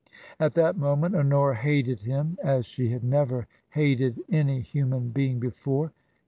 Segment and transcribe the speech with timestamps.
[0.39, 5.91] At that moment Honora hated him as she had never hated any human being before.